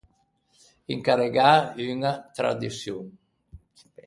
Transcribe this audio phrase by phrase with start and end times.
[0.95, 1.51] Incarregâ
[1.91, 3.05] unna traduçion.